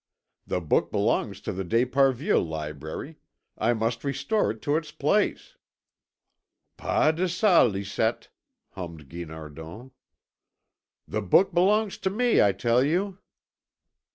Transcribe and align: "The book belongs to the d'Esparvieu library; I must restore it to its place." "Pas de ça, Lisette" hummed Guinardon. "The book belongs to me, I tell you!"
"The 0.47 0.61
book 0.61 0.91
belongs 0.91 1.41
to 1.41 1.51
the 1.53 1.63
d'Esparvieu 1.63 2.39
library; 2.43 3.17
I 3.55 3.73
must 3.75 4.03
restore 4.03 4.49
it 4.49 4.59
to 4.63 4.75
its 4.75 4.89
place." 4.91 5.57
"Pas 6.75 7.13
de 7.15 7.25
ça, 7.25 7.71
Lisette" 7.71 8.29
hummed 8.71 9.09
Guinardon. 9.09 9.91
"The 11.07 11.21
book 11.21 11.53
belongs 11.53 11.99
to 11.99 12.09
me, 12.09 12.41
I 12.41 12.51
tell 12.51 12.83
you!" 12.83 13.19